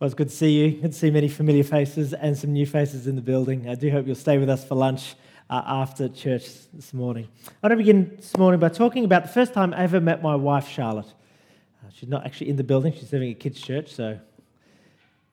[0.00, 0.80] Well, it's good to see you.
[0.80, 3.68] Good to see many familiar faces and some new faces in the building.
[3.68, 5.14] I do hope you'll stay with us for lunch
[5.50, 7.28] uh, after church this morning.
[7.46, 10.22] I want to begin this morning by talking about the first time I ever met
[10.22, 11.04] my wife, Charlotte.
[11.04, 14.18] Uh, she's not actually in the building, she's serving at kids' church, so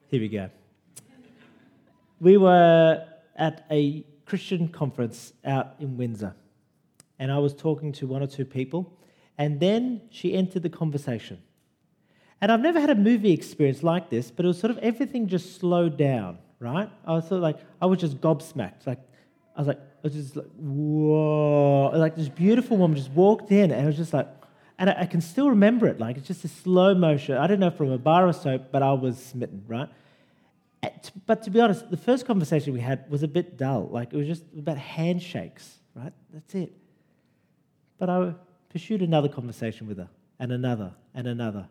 [0.09, 0.49] here we go.
[2.19, 3.07] We were
[3.37, 6.35] at a Christian conference out in Windsor,
[7.19, 8.99] and I was talking to one or two people,
[9.37, 11.41] and then she entered the conversation.
[12.39, 15.27] And I've never had a movie experience like this, but it was sort of everything
[15.27, 16.89] just slowed down, right?
[17.05, 18.85] I was sort of like, I was just gobsmacked.
[18.85, 18.99] Like,
[19.55, 21.91] I was like, I was just like, whoa.
[21.95, 24.27] Like this beautiful woman just walked in, and I was just like,
[24.77, 25.99] and I, I can still remember it.
[25.99, 27.35] Like, it's just a slow motion.
[27.37, 29.89] I don't know from a bar or soap, but I was smitten, right?
[31.25, 33.89] But to be honest, the first conversation we had was a bit dull.
[33.91, 36.13] Like, it was just about handshakes, right?
[36.31, 36.71] That's it.
[37.97, 38.35] But I
[38.69, 41.67] pursued another conversation with her, and another, and another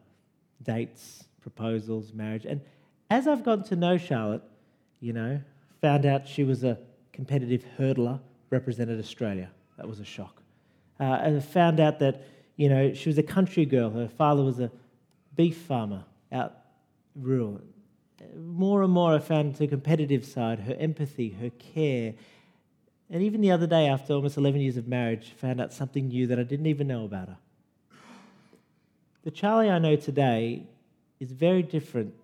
[0.62, 2.44] dates, proposals, marriage.
[2.44, 2.60] And
[3.10, 4.42] as I've gotten to know Charlotte,
[5.00, 5.40] you know,
[5.80, 6.78] found out she was a
[7.12, 9.50] competitive hurdler, represented Australia.
[9.76, 10.42] That was a shock.
[10.98, 12.24] Uh, and found out that,
[12.56, 13.90] you know, she was a country girl.
[13.90, 14.70] Her father was a
[15.34, 16.54] beef farmer out
[17.14, 17.60] rural.
[18.34, 22.14] More and more, I found the competitive side, her empathy, her care.
[23.10, 26.26] And even the other day, after almost 11 years of marriage, found out something new
[26.26, 27.36] that I didn't even know about her.
[29.26, 30.62] The Charlie I know today
[31.18, 32.14] is very different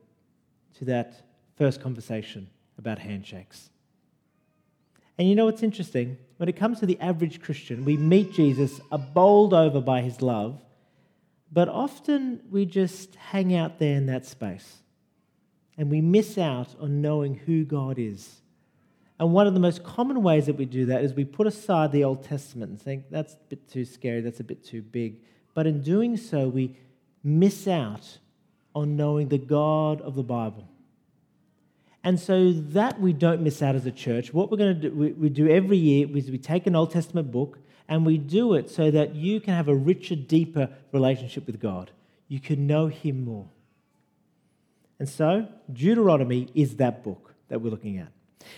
[0.78, 1.14] to that
[1.58, 3.70] first conversation about handshakes.
[5.18, 6.16] And you know what's interesting?
[6.36, 10.22] When it comes to the average Christian, we meet Jesus, are bowled over by his
[10.22, 10.60] love,
[11.50, 14.76] but often we just hang out there in that space.
[15.76, 18.42] And we miss out on knowing who God is.
[19.18, 21.90] And one of the most common ways that we do that is we put aside
[21.90, 25.16] the Old Testament and think that's a bit too scary, that's a bit too big.
[25.52, 26.76] But in doing so, we
[27.22, 28.18] miss out
[28.74, 30.68] on knowing the God of the Bible.
[32.04, 34.94] And so that we don't miss out as a church, what we're going to do,
[34.94, 38.54] we, we do every year is we take an Old Testament book and we do
[38.54, 41.90] it so that you can have a richer, deeper relationship with God.
[42.26, 43.48] You can know Him more.
[44.98, 48.08] And so Deuteronomy is that book that we're looking at.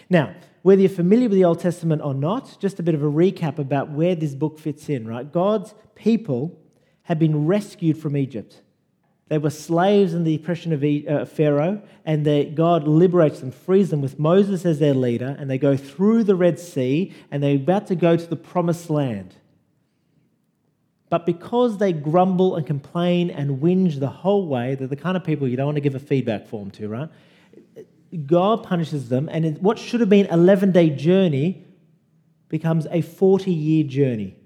[0.08, 3.10] Now, whether you're familiar with the Old Testament or not, just a bit of a
[3.10, 5.30] recap about where this book fits in, right?
[5.30, 6.58] God's people
[7.04, 8.60] had been rescued from Egypt.
[9.28, 14.02] They were slaves in the oppression of uh, Pharaoh, and God liberates them, frees them
[14.02, 17.86] with Moses as their leader, and they go through the Red Sea, and they're about
[17.86, 19.34] to go to the promised land.
[21.08, 25.24] But because they grumble and complain and whinge the whole way, they're the kind of
[25.24, 27.08] people you don't want to give a feedback form to, right?
[28.26, 31.64] God punishes them, and what should have been an 11 day journey
[32.48, 34.36] becomes a 40 year journey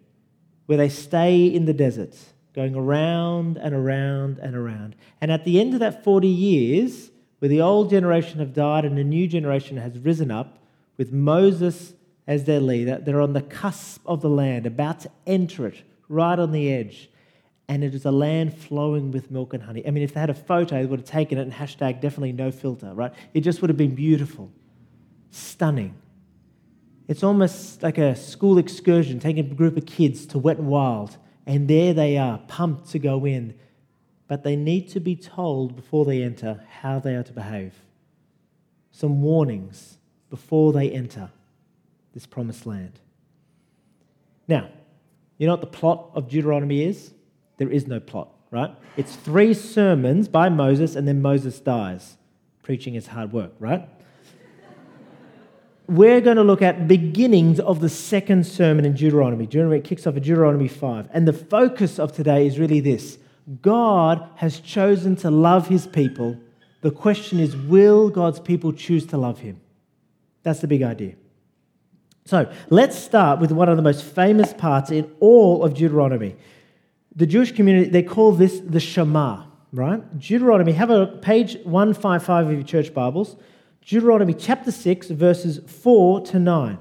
[0.66, 2.16] where they stay in the desert
[2.58, 4.96] going around and around and around.
[5.20, 8.98] And at the end of that 40 years, where the old generation have died and
[8.98, 10.58] a new generation has risen up,
[10.96, 11.94] with Moses
[12.26, 16.36] as their leader, they're on the cusp of the land, about to enter it, right
[16.36, 17.08] on the edge.
[17.68, 19.86] And it is a land flowing with milk and honey.
[19.86, 22.32] I mean, if they had a photo, they would have taken it and hashtag definitely
[22.32, 23.12] no filter, right?
[23.34, 24.50] It just would have been beautiful,
[25.30, 25.94] stunning.
[27.06, 31.18] It's almost like a school excursion, taking a group of kids to Wet and Wild
[31.48, 33.54] and there they are, pumped to go in.
[34.28, 37.72] But they need to be told before they enter how they are to behave.
[38.90, 39.96] Some warnings
[40.28, 41.30] before they enter
[42.12, 43.00] this promised land.
[44.46, 44.68] Now,
[45.38, 47.14] you know what the plot of Deuteronomy is?
[47.56, 48.70] There is no plot, right?
[48.98, 52.18] It's three sermons by Moses, and then Moses dies.
[52.62, 53.88] Preaching is hard work, right?
[55.88, 59.46] We're going to look at beginnings of the second sermon in Deuteronomy.
[59.46, 61.08] Deuteronomy kicks off at Deuteronomy 5.
[61.12, 63.18] And the focus of today is really this
[63.62, 66.36] God has chosen to love his people.
[66.82, 69.60] The question is, will God's people choose to love him?
[70.42, 71.14] That's the big idea.
[72.26, 76.36] So let's start with one of the most famous parts in all of Deuteronomy.
[77.16, 80.18] The Jewish community, they call this the Shema, right?
[80.18, 83.36] Deuteronomy, have a page 155 of your church Bibles.
[83.88, 86.78] Deuteronomy chapter 6, verses 4 to 9.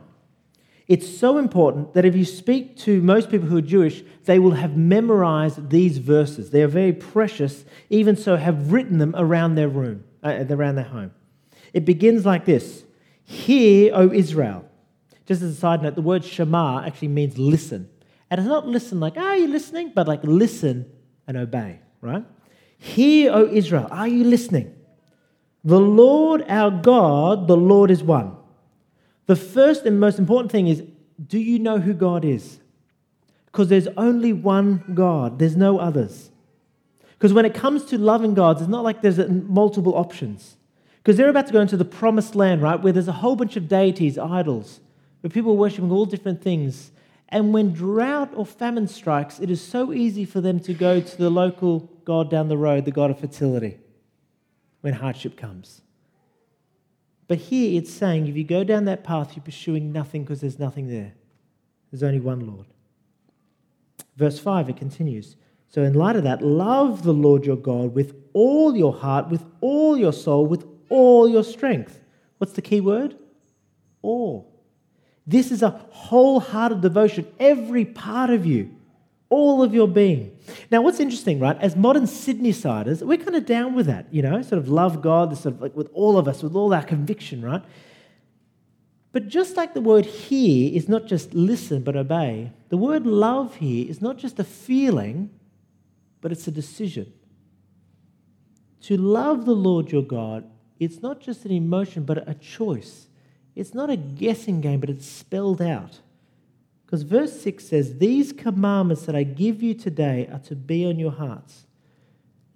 [0.90, 4.52] It's so important that if you speak to most people who are Jewish, they will
[4.52, 6.50] have memorized these verses.
[6.50, 10.84] They are very precious, even so, have written them around their room, uh, around their
[10.84, 11.12] home.
[11.74, 12.84] It begins like this
[13.24, 14.66] Hear, O Israel.
[15.26, 17.90] Just as a side note, the word Shema actually means listen.
[18.30, 19.94] And it's not listen like, are you listening?
[19.96, 20.92] But like listen
[21.26, 22.26] and obey, right?
[22.78, 24.77] Hear, O Israel, are you listening?
[25.68, 28.38] The Lord our God, the Lord is one.
[29.26, 30.82] The first and most important thing is
[31.28, 32.60] do you know who God is?
[33.48, 36.32] Because there's only one God, there's no others.
[37.12, 40.56] Because when it comes to loving God, it's not like there's multiple options.
[41.00, 43.58] Because they're about to go into the promised land, right, where there's a whole bunch
[43.58, 44.80] of deities, idols,
[45.20, 46.92] where people are worshiping all different things.
[47.28, 51.18] And when drought or famine strikes, it is so easy for them to go to
[51.18, 53.80] the local god down the road, the god of fertility,
[54.88, 55.82] when hardship comes.
[57.28, 60.60] But here it's saying if you go down that path, you're pursuing nothing because there's
[60.60, 61.12] nothing there.
[61.92, 62.68] There's only one Lord.
[64.16, 65.36] Verse 5, it continues.
[65.68, 69.44] So, in light of that, love the Lord your God with all your heart, with
[69.60, 72.02] all your soul, with all your strength.
[72.38, 73.18] What's the key word?
[74.02, 74.50] All.
[75.26, 78.74] This is a wholehearted devotion, every part of you,
[79.30, 80.38] all of your being.
[80.72, 81.58] Now, what's interesting, right?
[81.60, 85.02] As modern Sydney siders, we're kind of down with that, you know, sort of love
[85.02, 87.64] God, sort of like with all of us, with all our conviction, right?
[89.12, 93.56] But just like the word hear is not just listen but obey, the word love
[93.56, 95.32] here is not just a feeling,
[96.22, 97.12] but it's a decision.
[98.84, 100.50] To love the Lord your God,
[100.80, 103.08] it's not just an emotion, but a choice.
[103.56, 106.00] It's not a guessing game, but it's spelled out.
[106.88, 110.98] Because verse 6 says, These commandments that I give you today are to be on
[110.98, 111.68] your hearts.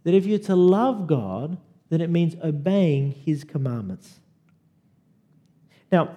[0.05, 1.57] That if you're to love God,
[1.89, 4.21] then it means obeying his commandments.
[5.91, 6.15] Now,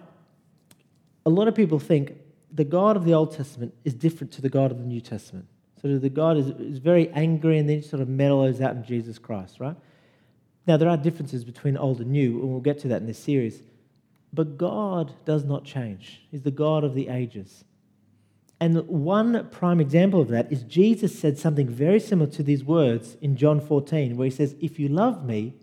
[1.27, 2.13] a lot of people think
[2.53, 5.49] the God of the Old Testament is different to the God of the New Testament.
[5.83, 9.19] So the God is, is very angry and then sort of mellows out in Jesus
[9.19, 9.77] Christ, right?
[10.69, 13.19] Now, there are differences between old and new, and we'll get to that in this
[13.19, 13.61] series.
[14.33, 16.23] But God does not change.
[16.31, 17.65] He's the God of the ages.
[18.61, 23.17] And one prime example of that is Jesus said something very similar to these words
[23.21, 25.55] in John 14, where he says, If you love me,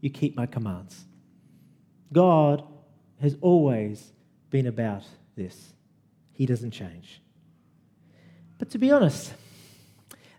[0.00, 1.04] you keep my commands.
[2.12, 2.62] God
[3.20, 4.12] has always
[4.50, 5.04] been about
[5.34, 5.72] this.
[6.32, 7.20] He doesn't change.
[8.58, 9.32] But to be honest,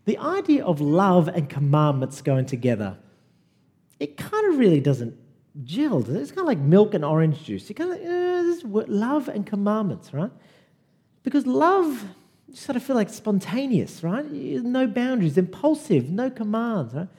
[0.06, 2.98] the idea of love and commandments going together,
[4.00, 5.15] it kind of really doesn't
[5.63, 6.00] gel.
[6.00, 7.68] It's kind of like milk and orange juice.
[7.68, 10.31] You kind of uh, this love and commandments, right?
[11.27, 12.06] Because love,
[12.47, 14.25] you sort of feel like spontaneous, right?
[14.31, 17.09] No boundaries, impulsive, no commands, right?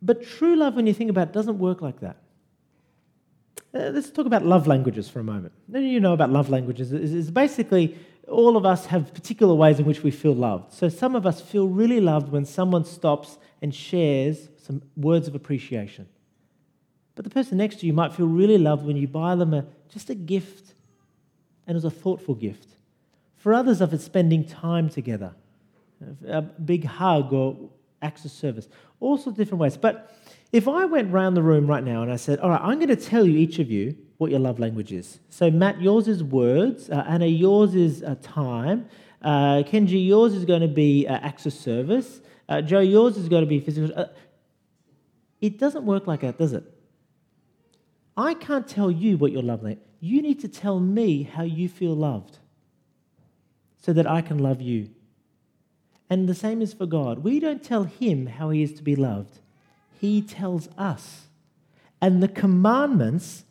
[0.00, 2.16] But true love, when you think about it, doesn't work like that.
[3.74, 5.52] Uh, let's talk about love languages for a moment.
[5.70, 6.90] You know about love languages.
[6.90, 10.72] It's basically all of us have particular ways in which we feel loved.
[10.72, 15.34] So some of us feel really loved when someone stops and shares some words of
[15.34, 16.08] appreciation.
[17.14, 19.66] But the person next to you might feel really loved when you buy them a,
[19.92, 20.73] just a gift
[21.66, 22.68] and it's a thoughtful gift.
[23.36, 25.34] For others of it's spending time together,
[26.26, 27.56] a big hug or
[28.02, 28.68] acts of service,
[29.00, 29.76] all sorts of different ways.
[29.76, 30.14] But
[30.52, 32.88] if I went round the room right now and I said, All right, I'm going
[32.88, 35.18] to tell you, each of you, what your love language is.
[35.28, 36.88] So, Matt, yours is words.
[36.88, 38.88] Uh, Anna, yours is uh, time.
[39.20, 42.20] Uh, Kenji, yours is going to be uh, acts of service.
[42.48, 43.92] Uh, Joe, yours is going to be physical.
[43.98, 44.06] Uh,
[45.40, 46.64] it doesn't work like that, does it?
[48.16, 51.66] I can't tell you what your love language You need to tell me how you
[51.66, 52.36] feel loved
[53.80, 54.90] so that I can love you.
[56.10, 57.20] And the same is for God.
[57.20, 59.38] We don't tell him how he is to be loved.
[59.98, 61.22] He tells us.
[62.02, 63.44] And the commandments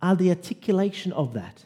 [0.00, 1.64] are the articulation of that.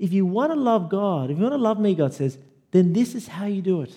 [0.00, 2.36] If you want to love God, if you want to love me, God says,
[2.72, 3.96] then this is how you do it.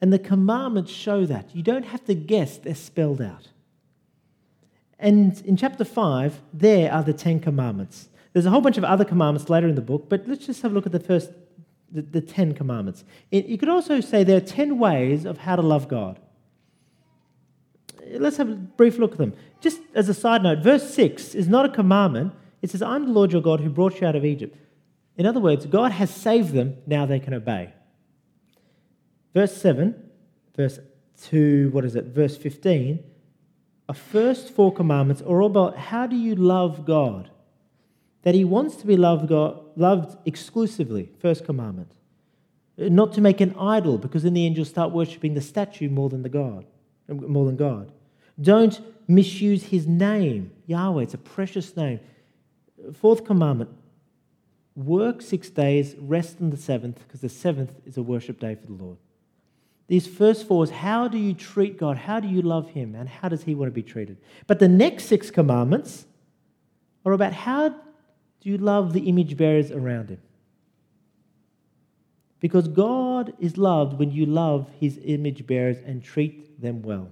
[0.00, 1.48] And the commandments show that.
[1.52, 3.48] You don't have to guess, they're spelled out.
[4.98, 8.08] And in chapter 5, there are the Ten Commandments.
[8.32, 10.72] There's a whole bunch of other commandments later in the book, but let's just have
[10.72, 11.30] a look at the first,
[11.90, 13.04] the, the Ten Commandments.
[13.30, 16.18] It, you could also say there are 10 ways of how to love God
[18.12, 19.34] let's have a brief look at them.
[19.60, 22.32] Just as a side note, verse 6 is not a commandment.
[22.62, 24.56] It says, I'm the Lord your God who brought you out of Egypt.
[25.16, 27.72] In other words, God has saved them, now they can obey.
[29.32, 29.94] Verse 7,
[30.56, 30.78] verse
[31.22, 32.06] 2, what is it?
[32.06, 33.02] Verse 15,
[33.88, 37.30] our first four commandments are all about how do you love God?
[38.22, 41.92] That He wants to be loved, God, loved exclusively, first commandment.
[42.76, 46.08] Not to make an idol, because in the end you'll start worshipping the statue more
[46.08, 46.64] than the God
[47.08, 47.92] more than God.
[48.40, 51.02] Don't misuse his name, Yahweh.
[51.02, 52.00] It's a precious name.
[52.92, 53.70] Fourth commandment
[54.76, 58.66] work six days, rest on the seventh, because the seventh is a worship day for
[58.66, 58.98] the Lord.
[59.86, 61.98] These first four is how do you treat God?
[61.98, 62.94] How do you love Him?
[62.94, 64.16] And how does He want to be treated?
[64.46, 66.06] But the next six commandments
[67.04, 67.76] are about how do
[68.42, 70.20] you love the image bearers around Him?
[72.44, 77.10] Because God is loved when you love his image bearers and treat them well.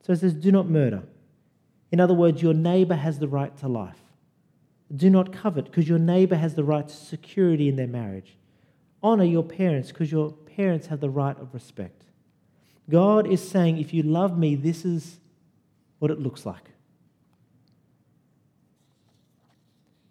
[0.00, 1.02] So it says, do not murder.
[1.92, 3.98] In other words, your neighbor has the right to life.
[4.96, 8.38] Do not covet, because your neighbor has the right to security in their marriage.
[9.02, 12.04] Honor your parents, because your parents have the right of respect.
[12.90, 15.18] God is saying, if you love me, this is
[15.98, 16.70] what it looks like.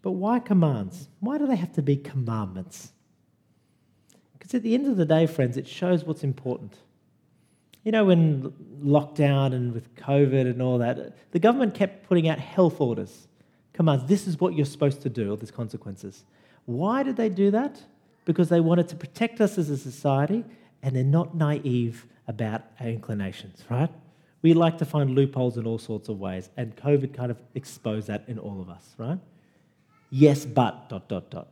[0.02, 1.08] But why commands?
[1.20, 2.92] Why do they have to be commandments?
[4.34, 6.76] Because at the end of the day, friends, it shows what's important.
[7.84, 8.52] You know, when
[8.84, 13.28] lockdown and with COVID and all that, the government kept putting out health orders,
[13.72, 14.06] commands.
[14.06, 16.24] This is what you're supposed to do, all these consequences.
[16.66, 17.82] Why did they do that?
[18.26, 20.44] Because they wanted to protect us as a society
[20.82, 23.90] and they're not naive about our inclinations, right?
[24.42, 28.08] We like to find loopholes in all sorts of ways, and COVID kind of exposed
[28.08, 29.18] that in all of us, right?
[30.10, 31.48] Yes, but, dot, dot, dot.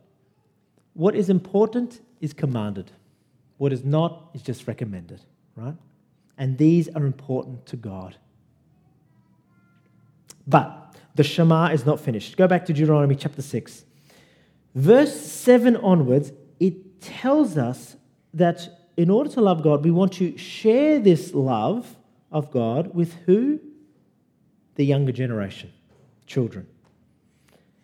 [0.94, 2.92] What is important is commanded.
[3.56, 5.20] What is not is just recommended,
[5.56, 5.74] right?
[6.36, 8.16] And these are important to God.
[10.46, 12.36] But the Shema is not finished.
[12.36, 13.84] Go back to Deuteronomy chapter 6.
[14.74, 17.96] Verse 7 onwards, it tells us
[18.32, 21.96] that in order to love God, we want to share this love
[22.30, 23.58] of God with who?
[24.76, 25.72] The younger generation,
[26.24, 26.68] children.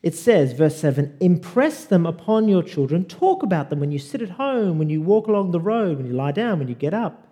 [0.00, 4.23] It says, verse 7 impress them upon your children, talk about them when you sit
[4.23, 6.94] at home, when you walk along the road, when you lie down, when you get
[6.94, 7.26] up.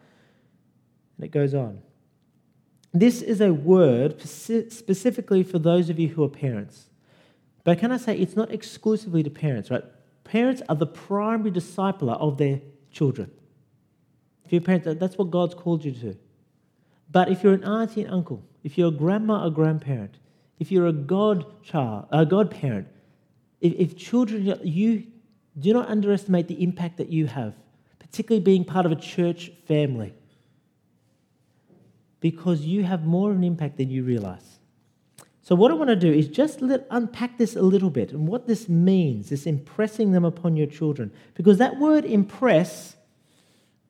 [1.16, 1.80] And it goes on.
[2.92, 6.90] This is a word specifically for those of you who are parents.
[7.62, 9.84] But can I say it's not exclusively to parents, right?
[10.26, 13.30] Parents are the primary discipler of their children.
[14.44, 16.16] If you're a parent, that's what God's called you to.
[17.10, 20.16] But if you're an auntie and uncle, if you're a grandma or grandparent,
[20.58, 22.88] if you're a godchild, a godparent,
[23.60, 25.06] if, if children, you
[25.58, 27.54] do not underestimate the impact that you have,
[28.00, 30.12] particularly being part of a church family,
[32.18, 34.55] because you have more of an impact than you realize.
[35.46, 38.26] So, what I want to do is just let, unpack this a little bit and
[38.26, 41.12] what this means, this impressing them upon your children.
[41.34, 42.96] Because that word impress,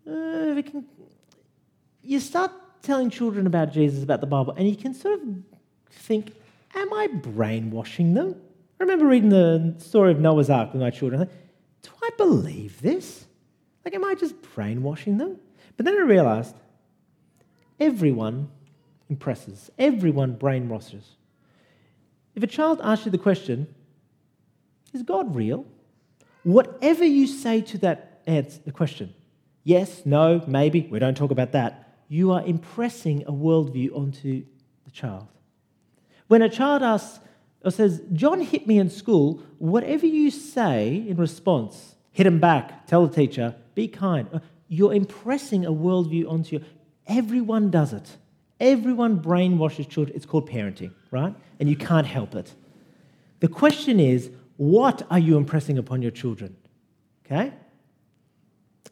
[0.06, 0.84] uh, can,
[2.02, 5.28] you start telling children about Jesus, about the Bible, and you can sort of
[5.90, 6.34] think,
[6.74, 8.36] am I brainwashing them?
[8.78, 11.26] I remember reading the story of Noah's Ark with my children.
[11.80, 13.24] Do I believe this?
[13.82, 15.38] Like, am I just brainwashing them?
[15.78, 16.54] But then I realized
[17.80, 18.50] everyone
[19.08, 21.04] impresses, everyone brainwashes.
[22.36, 23.66] If a child asks you the question,
[24.92, 25.64] is God real?
[26.42, 29.14] Whatever you say to that answer, the question,
[29.64, 34.44] yes, no, maybe, we don't talk about that, you are impressing a worldview onto
[34.84, 35.26] the child.
[36.28, 37.20] When a child asks
[37.64, 42.86] or says, John hit me in school, whatever you say in response, hit him back,
[42.86, 44.28] tell the teacher, be kind.
[44.32, 46.64] Uh, you're impressing a worldview onto you.
[47.06, 48.18] Everyone does it.
[48.58, 50.16] Everyone brainwashes children.
[50.16, 51.34] It's called parenting, right?
[51.60, 52.54] And you can't help it.
[53.40, 56.56] The question is, what are you impressing upon your children?
[57.24, 57.52] Okay?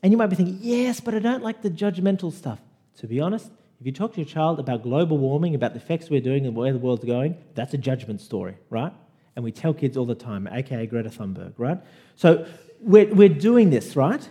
[0.02, 2.60] And you might be thinking, yes, but I don't like the judgmental stuff.
[2.98, 6.10] To be honest, if you talk to your child about global warming, about the effects
[6.10, 8.92] we're doing and where the world's going, that's a judgment story, right?
[9.34, 11.78] And we tell kids all the time, aka Greta Thunberg, right?
[12.16, 12.46] So
[12.80, 14.28] we're, we're doing this, right?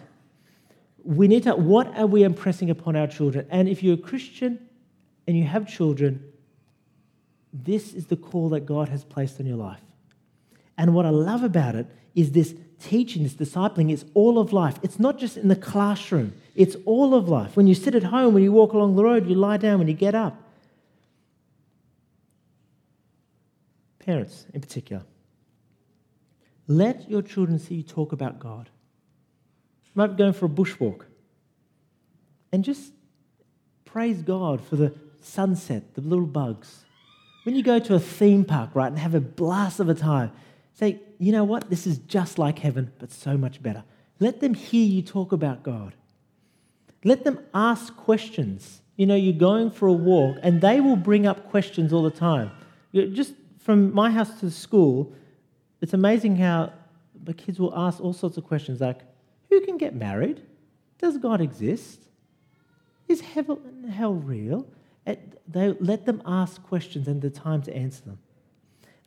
[1.03, 3.47] We need to, what are we impressing upon our children?
[3.49, 4.59] And if you're a Christian
[5.27, 6.23] and you have children,
[7.53, 9.81] this is the call that God has placed on your life.
[10.77, 14.77] And what I love about it is this teaching, this discipling, it's all of life.
[14.81, 17.55] It's not just in the classroom, it's all of life.
[17.55, 19.87] When you sit at home, when you walk along the road, you lie down, when
[19.87, 20.39] you get up.
[23.99, 25.03] Parents, in particular,
[26.67, 28.69] let your children see you talk about God.
[29.85, 31.05] You might be going for a bushwalk
[32.51, 32.93] and just
[33.85, 34.93] praise God for the
[35.25, 36.85] sunset, the little bugs.
[37.43, 40.31] When you go to a theme park, right, and have a blast of a time,
[40.73, 41.69] say, you know what?
[41.69, 43.83] This is just like heaven, but so much better.
[44.19, 45.95] Let them hear you talk about God.
[47.03, 48.81] Let them ask questions.
[48.95, 52.11] You know, you're going for a walk, and they will bring up questions all the
[52.11, 52.51] time.
[52.93, 55.13] Just from my house to the school,
[55.81, 56.71] it's amazing how
[57.23, 59.01] the kids will ask all sorts of questions like,
[59.49, 60.41] Who can get married?
[60.99, 62.07] Does God exist?
[63.07, 64.67] Is heaven and hell real?
[65.05, 68.19] They, let them ask questions and the time to answer them.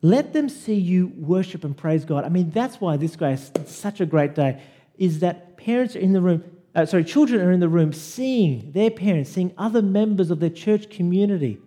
[0.01, 2.23] Let them see you worship and praise God.
[2.23, 4.61] I mean, that's why this guy is such a great day,
[4.97, 6.43] is that parents are in the room,
[6.75, 10.51] uh, sorry, children are in the room seeing their parents, seeing other members of their
[10.51, 11.57] church community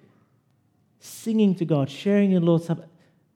[1.01, 2.87] singing to God, sharing in Lord's Supper,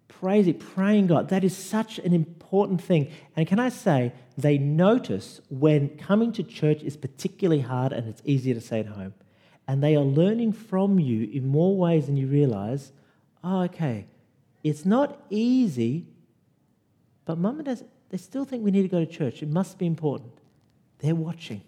[0.06, 1.30] praising, praying God.
[1.30, 3.10] That is such an important thing.
[3.36, 8.22] And can I say, they notice when coming to church is particularly hard and it's
[8.24, 9.14] easier to say at home.
[9.66, 12.92] And they are learning from you in more ways than you realize.
[13.42, 14.06] Oh, okay,
[14.62, 16.06] it's not easy,
[17.24, 19.42] but mum and dad, they still think we need to go to church.
[19.42, 20.32] It must be important.
[20.98, 21.62] They're watching.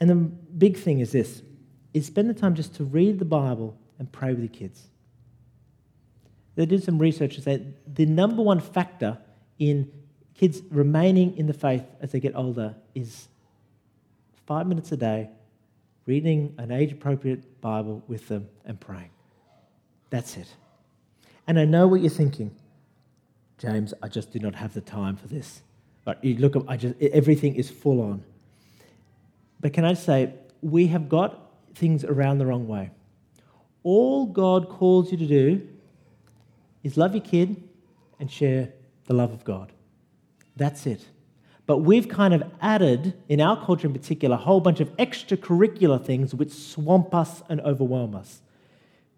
[0.00, 1.42] And the big thing is this
[1.92, 4.88] is spend the time just to read the Bible and pray with your kids.
[6.56, 9.18] They did some research said the number one factor
[9.58, 9.90] in
[10.34, 13.28] kids remaining in the faith as they get older is
[14.46, 15.30] five minutes a day
[16.06, 19.10] reading an age appropriate Bible with them and praying.
[20.10, 20.48] That's it.
[21.46, 22.54] And I know what you're thinking.
[23.58, 25.62] James, I just do not have the time for this.
[26.04, 28.24] But you look, I just everything is full on.
[29.60, 32.90] But can I say, we have got things around the wrong way.
[33.82, 35.68] All God calls you to do
[36.82, 37.62] is love your kid
[38.20, 38.72] and share
[39.06, 39.72] the love of God.
[40.56, 41.04] That's it.
[41.66, 46.04] But we've kind of added, in our culture in particular, a whole bunch of extracurricular
[46.04, 48.42] things which swamp us and overwhelm us.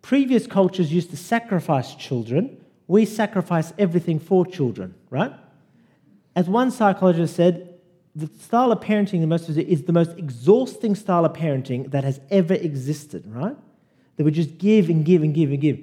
[0.00, 2.64] Previous cultures used to sacrifice children.
[2.86, 5.32] We sacrifice everything for children, right?
[6.36, 7.74] As one psychologist said,
[8.14, 12.20] the style of parenting the most is the most exhausting style of parenting that has
[12.30, 13.56] ever existed, right?
[14.16, 15.80] That we just give and give and give and give.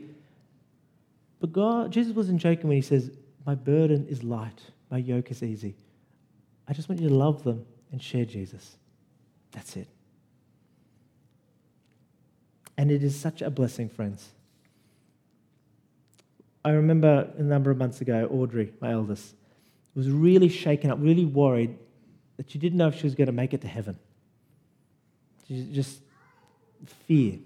[1.42, 3.12] But God, Jesus wasn't joking when he says,
[3.46, 5.76] My burden is light, my yoke is easy.
[6.74, 8.78] I just want you to love them and share Jesus.
[9.52, 9.88] That's it.
[12.76, 14.32] And it is such a blessing, friends.
[16.66, 19.36] I remember a number of months ago, Audrey, my eldest,
[19.94, 21.78] was really shaken up, really worried
[22.38, 24.00] that she didn't know if she was going to make it to heaven.
[25.48, 26.02] She just
[27.08, 27.38] fear.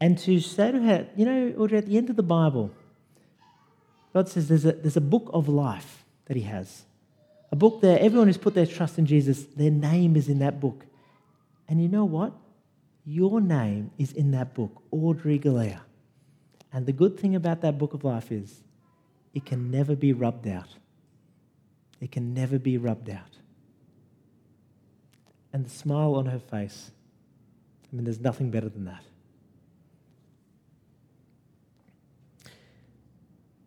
[0.00, 2.72] And to say to her, you know, Audrey, at the end of the Bible,
[4.12, 6.82] God says there's a, there's a book of life that He has.
[7.52, 10.58] A book there, everyone who's put their trust in Jesus, their name is in that
[10.58, 10.86] book.
[11.68, 12.32] And you know what?
[13.04, 15.80] Your name is in that book, Audrey Galea.
[16.72, 18.62] And the good thing about that book of life is
[19.34, 20.68] it can never be rubbed out.
[22.00, 23.36] It can never be rubbed out.
[25.52, 26.90] And the smile on her face,
[27.92, 29.04] I mean, there's nothing better than that.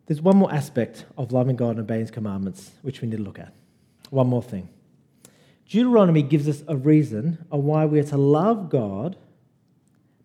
[0.06, 3.22] There's one more aspect of loving God and obeying His commandments which we need to
[3.22, 3.52] look at.
[4.10, 4.68] One more thing.
[5.68, 9.16] Deuteronomy gives us a reason of why we are to love God,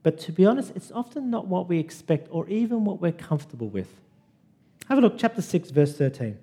[0.04, 3.70] but to be honest, it's often not what we expect or even what we're comfortable
[3.70, 3.90] with.
[4.88, 6.38] Have a look, chapter 6, verse 13.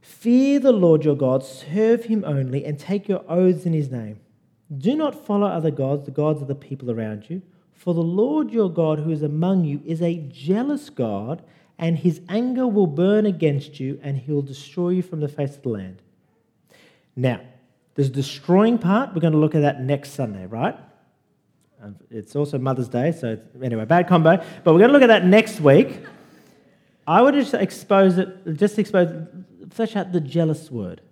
[0.00, 4.20] Fear the Lord your God, serve him only, and take your oaths in his name.
[4.76, 8.50] Do not follow other gods, the gods of the people around you, for the Lord
[8.50, 11.42] your God who is among you is a jealous God,
[11.78, 15.56] and his anger will burn against you, and he will destroy you from the face
[15.56, 16.02] of the land.
[17.16, 17.40] Now,
[17.94, 20.76] this destroying part, we're going to look at that next Sunday, right?
[22.10, 24.36] It's also Mother's Day, so anyway, bad combo.
[24.64, 26.00] But we're going to look at that next week.
[27.06, 29.26] I would just expose it, just expose,
[29.70, 31.02] flesh out the jealous word.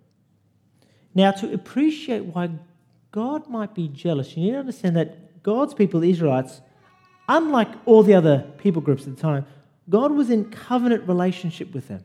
[1.14, 2.50] Now, to appreciate why
[3.10, 6.62] God might be jealous, you need to understand that God's people, the Israelites,
[7.28, 9.44] unlike all the other people groups at the time,
[9.90, 12.04] God was in covenant relationship with them.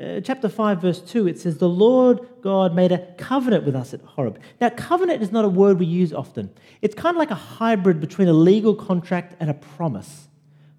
[0.00, 3.92] Uh, chapter 5, verse 2, it says, The Lord God made a covenant with us
[3.92, 4.38] at Horeb.
[4.60, 6.50] Now, covenant is not a word we use often.
[6.82, 10.28] It's kind of like a hybrid between a legal contract and a promise.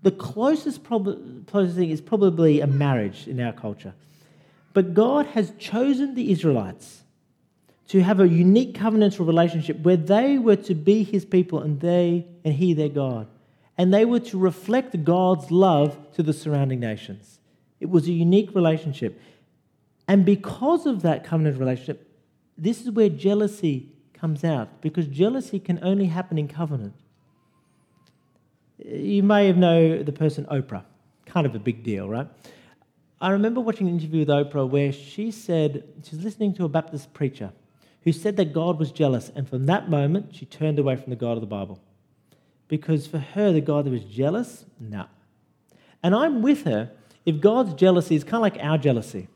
[0.03, 3.93] The closest, prob- closest thing is probably a marriage in our culture.
[4.73, 7.03] But God has chosen the Israelites
[7.89, 12.25] to have a unique covenantal relationship where they were to be his people and they
[12.45, 13.27] and he their God.
[13.77, 17.38] And they were to reflect God's love to the surrounding nations.
[17.79, 19.19] It was a unique relationship.
[20.07, 22.09] And because of that covenant relationship,
[22.57, 26.93] this is where jealousy comes out, because jealousy can only happen in covenant.
[28.83, 30.83] You may have known the person Oprah,
[31.25, 32.27] kind of a big deal, right?
[33.21, 37.13] I remember watching an interview with Oprah where she said she's listening to a Baptist
[37.13, 37.51] preacher
[38.03, 41.15] who said that God was jealous, and from that moment she turned away from the
[41.15, 41.81] God of the Bible.
[42.67, 44.97] Because for her, the God that was jealous, no.
[44.97, 45.05] Nah.
[46.01, 46.91] And I'm with her
[47.25, 49.27] if God's jealousy is kind of like our jealousy,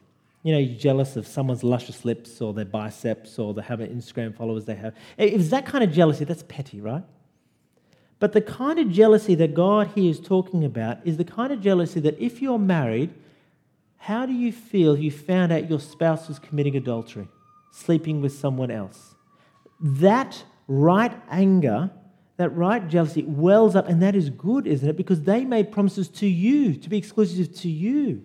[0.44, 4.36] you know, you're jealous of someone's luscious lips or their biceps or the how Instagram
[4.36, 4.94] followers they have.
[5.18, 7.04] If it's that kind of jealousy, that's petty, right?
[8.20, 11.62] But the kind of jealousy that God here is talking about is the kind of
[11.62, 13.14] jealousy that if you're married,
[13.98, 17.28] how do you feel if you found out your spouse was committing adultery,
[17.72, 19.16] sleeping with someone else?
[19.80, 21.90] That right anger
[22.38, 24.98] that right jealousy wells up, and that is good, isn't it?
[24.98, 28.24] Because they made promises to you, to be exclusive to you.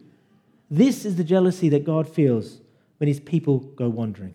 [0.71, 2.61] This is the jealousy that God feels
[2.99, 4.35] when his people go wandering.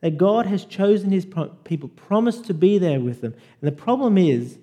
[0.00, 1.26] That God has chosen his
[1.64, 3.34] people, promised to be there with them.
[3.60, 4.58] And the problem is,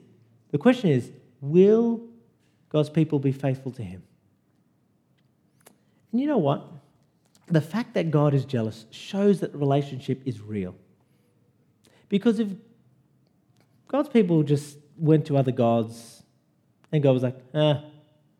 [0.51, 2.01] the question is, will
[2.69, 4.03] God's people be faithful to him?
[6.11, 6.67] And you know what?
[7.47, 10.75] The fact that God is jealous shows that the relationship is real.
[12.07, 12.49] Because if
[13.91, 16.23] God's people just went to other gods
[16.93, 17.75] And God was like, eh,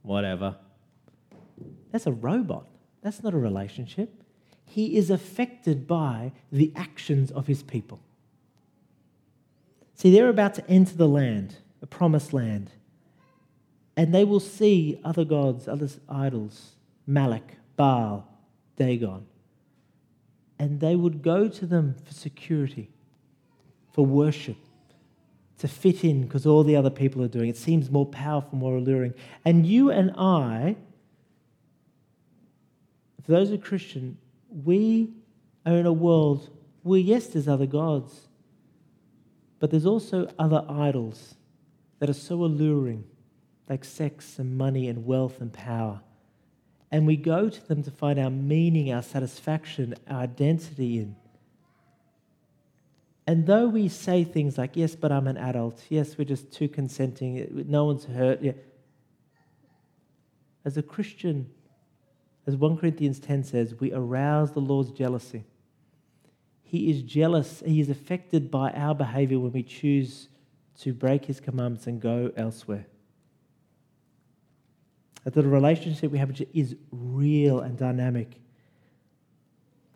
[0.02, 0.56] whatever.
[1.92, 2.68] That's a robot.
[3.02, 4.24] That's not a relationship.
[4.66, 8.00] He is affected by the actions of his people.
[9.96, 12.72] See, they're about to enter the land, a promised land,
[13.98, 18.26] and they will see other gods, other idols, Malak, Baal,
[18.78, 19.26] Dagon.
[20.58, 22.90] And they would go to them for security,
[23.92, 24.58] for worship,
[25.62, 27.56] to fit in because all the other people are doing it.
[27.56, 29.14] seems more powerful, more alluring.
[29.46, 30.76] And you and I,
[33.24, 34.18] for those who are Christian,
[34.50, 35.14] we
[35.64, 36.50] are in a world
[36.82, 38.28] where, yes, there's other gods,
[39.60, 41.36] but there's also other idols
[42.00, 43.04] that are so alluring,
[43.70, 46.02] like sex and money and wealth and power.
[46.90, 51.16] And we go to them to find our meaning, our satisfaction, our identity in.
[53.28, 56.68] And though we say things like, yes, but I'm an adult, yes, we're just two
[56.68, 58.54] consenting, no one's hurt, yeah.
[60.66, 61.50] as a Christian,
[62.48, 65.44] as 1 Corinthians 10 says, we arouse the Lord's jealousy.
[66.64, 70.30] He is jealous, he is affected by our behavior when we choose
[70.80, 72.88] to break his commandments and go elsewhere.
[75.24, 78.41] That the relationship we have is real and dynamic.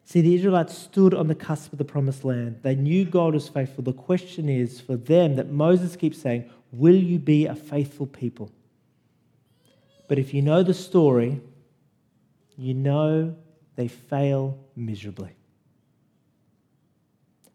[0.07, 2.59] See, the Israelites stood on the cusp of the promised land.
[2.61, 3.83] They knew God was faithful.
[3.83, 8.51] The question is for them that Moses keeps saying, Will you be a faithful people?
[10.07, 11.41] But if you know the story,
[12.55, 13.35] you know
[13.75, 15.31] they fail miserably.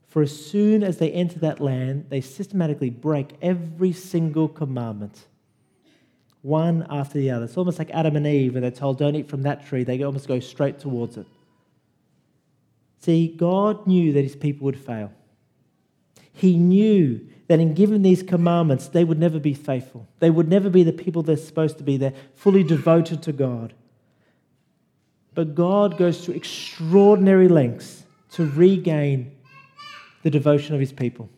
[0.09, 5.27] For as soon as they enter that land, they systematically break every single commandment,
[6.43, 7.45] one after the other.
[7.45, 10.03] It's almost like Adam and Eve, when they're told, Don't eat from that tree, they
[10.03, 11.27] almost go straight towards it.
[13.01, 15.13] See, God knew that his people would fail.
[16.33, 20.07] He knew that in giving these commandments, they would never be faithful.
[20.21, 21.97] They would never be the people they're supposed to be.
[21.97, 23.75] They're fully devoted to God.
[25.35, 29.33] But God goes to extraordinary lengths to regain
[30.23, 31.29] the devotion of his people,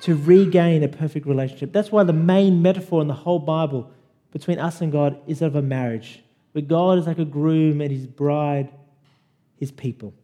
[0.00, 1.72] to regain a perfect relationship.
[1.72, 3.90] That's why the main metaphor in the whole Bible
[4.32, 7.90] between us and God is of a marriage, where God is like a groom and
[7.90, 8.70] his bride
[9.56, 10.14] his people.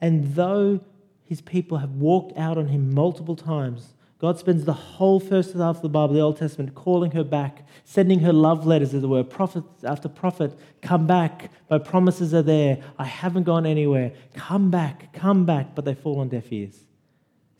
[0.00, 0.80] And though
[1.24, 5.76] his people have walked out on him multiple times, God spends the whole first half
[5.76, 9.06] of the Bible, the Old Testament, calling her back, sending her love letters, as it
[9.06, 9.22] were.
[9.22, 11.52] Prophet after prophet, come back.
[11.70, 12.78] My promises are there.
[12.98, 14.12] I haven't gone anywhere.
[14.34, 15.74] Come back, come back.
[15.76, 16.80] But they fall on deaf ears.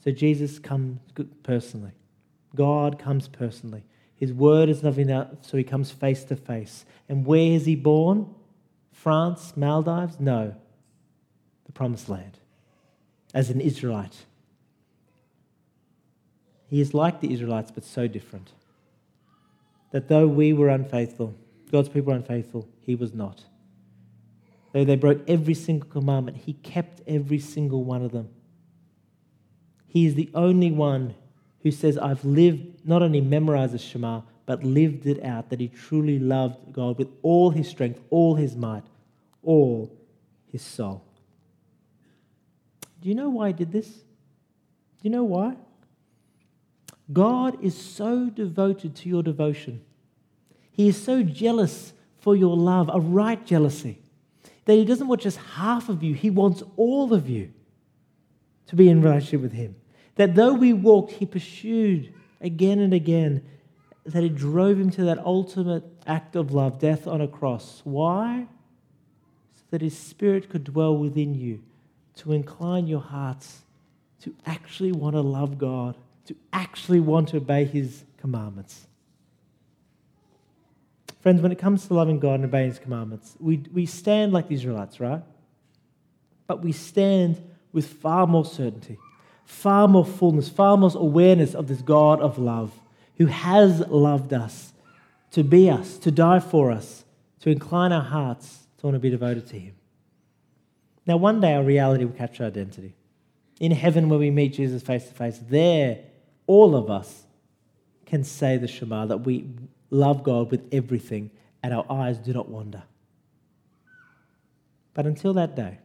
[0.02, 0.98] So Jesus comes
[1.44, 1.92] personally.
[2.57, 3.85] God comes personally.
[4.16, 6.85] His word is nothing else, so he comes face to face.
[7.09, 8.35] And where is he born?
[8.98, 10.18] France, Maldives?
[10.18, 10.56] No.
[11.66, 12.37] The promised land.
[13.32, 14.24] As an Israelite.
[16.66, 18.50] He is like the Israelites, but so different.
[19.92, 21.37] That though we were unfaithful,
[21.70, 23.44] God's people were unfaithful, he was not.
[24.72, 28.28] Though they broke every single commandment, he kept every single one of them.
[29.87, 31.14] He is the only one
[31.62, 35.68] who says, I've lived, not only memorized the Shema, but lived it out, that he
[35.68, 38.82] truly loved God with all his strength, all his might,
[39.42, 39.94] all
[40.50, 41.04] his soul.
[43.02, 43.88] Do you know why he did this?
[43.88, 45.54] Do you know why?
[47.12, 49.82] God is so devoted to your devotion.
[50.70, 54.00] He is so jealous for your love, a right jealousy,
[54.64, 57.52] that He doesn't want just half of you, He wants all of you
[58.68, 59.76] to be in relationship with Him.
[60.14, 63.44] That though we walked, He pursued again and again
[64.12, 67.82] that it drove him to that ultimate act of love, death on a cross.
[67.84, 68.46] Why?
[69.54, 71.62] So that his spirit could dwell within you,
[72.16, 73.62] to incline your hearts
[74.22, 78.86] to actually want to love God, to actually want to obey his commandments.
[81.20, 84.48] Friends, when it comes to loving God and obeying his commandments, we, we stand like
[84.48, 85.22] the Israelites, right?
[86.46, 87.40] But we stand
[87.72, 88.98] with far more certainty,
[89.44, 92.72] far more fullness, far more awareness of this God of love
[93.18, 94.72] who has loved us,
[95.33, 97.04] to be us, to die for us,
[97.40, 99.74] to incline our hearts to want to be devoted to Him.
[101.07, 102.94] Now, one day our reality will capture our identity.
[103.61, 105.98] In heaven, where we meet Jesus face to face, there,
[106.46, 107.24] all of us
[108.07, 109.50] can say the Shema that we
[109.90, 111.31] love God with everything
[111.62, 112.85] and our eyes do not wander.
[114.94, 115.78] But until that day,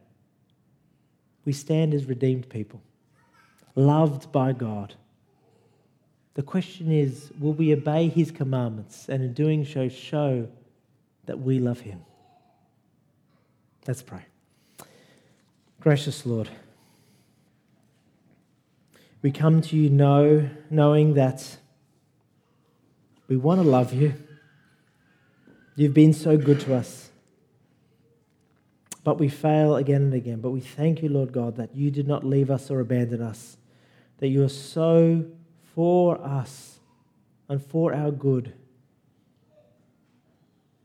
[1.44, 2.80] we stand as redeemed people,
[3.74, 4.94] loved by God
[6.34, 10.48] the question is will we obey his commandments and in doing so show
[11.26, 12.04] that we love him?
[13.86, 14.26] Let's pray.
[15.80, 16.48] Gracious Lord,
[19.22, 21.58] we come to you know, knowing that
[23.28, 24.14] We want to love you.
[25.76, 27.10] You've been so good to us.
[29.02, 30.40] But we fail again and again.
[30.40, 33.56] But we thank you, Lord God, that you did not leave us or abandon us,
[34.18, 35.24] that you are so
[35.74, 36.78] for us
[37.48, 38.54] and for our good.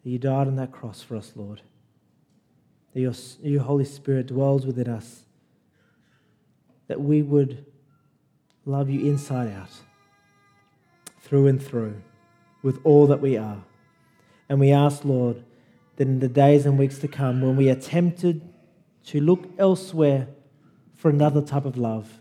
[0.04, 1.62] That you died on that cross for us, Lord.
[2.93, 5.23] That your, your Holy Spirit dwells within us.
[6.88, 7.65] That we would
[8.65, 9.69] love you inside out,
[11.21, 12.02] through and through,
[12.63, 13.63] with all that we are.
[14.47, 15.43] And we ask, Lord,
[15.97, 18.41] that in the days and weeks to come, when we are tempted
[19.06, 20.28] to look elsewhere
[20.95, 22.19] for another type of love,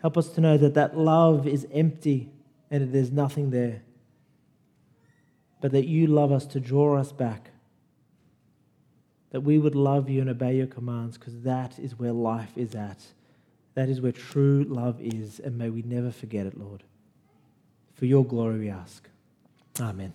[0.00, 2.30] help us to know that that love is empty
[2.70, 3.82] and that there's nothing there,
[5.60, 7.50] but that you love us to draw us back.
[9.30, 12.74] That we would love you and obey your commands because that is where life is
[12.74, 13.04] at.
[13.74, 16.82] That is where true love is, and may we never forget it, Lord.
[17.94, 19.08] For your glory we ask.
[19.80, 20.12] Amen.